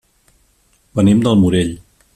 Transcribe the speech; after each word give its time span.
Venim 1.01 1.23
del 1.29 1.39
Morell. 1.43 1.75